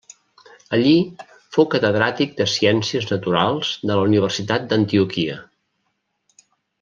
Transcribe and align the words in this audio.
Allí 0.77 0.93
fou 1.57 1.67
catedràtic 1.75 2.33
de 2.41 2.47
ciències 2.55 3.07
naturals 3.13 3.75
de 3.87 3.91
la 3.99 4.07
Universitat 4.09 4.65
d'Antioquia. 4.73 5.37